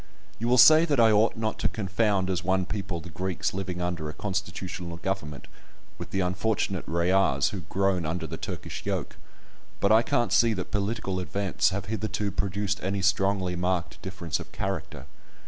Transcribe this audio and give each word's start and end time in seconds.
You 0.39 0.47
will 0.47 0.57
say 0.57 0.83
that 0.85 0.99
I 0.99 1.11
ought 1.11 1.37
not 1.37 1.59
to 1.59 1.67
confound 1.67 2.31
as 2.31 2.43
one 2.43 2.65
people 2.65 2.99
the 2.99 3.11
Greeks 3.11 3.53
living 3.53 3.81
under 3.83 4.09
a 4.09 4.13
constitutional 4.13 4.97
government 4.97 5.45
with 5.99 6.09
the 6.09 6.21
unfortunate 6.21 6.83
Rayahs 6.87 7.49
who 7.49 7.61
"groan 7.69 8.03
under 8.03 8.25
the 8.25 8.35
Turkish 8.35 8.83
yoke," 8.83 9.17
but 9.79 9.91
I 9.91 10.01
can't 10.01 10.33
see 10.33 10.53
that 10.55 10.71
political 10.71 11.19
events 11.19 11.69
have 11.69 11.85
hitherto 11.85 12.31
produced 12.31 12.79
any 12.83 13.03
strongly 13.03 13.55
marked 13.55 14.01
difference 14.01 14.39
of 14.39 14.51
character. 14.51 15.05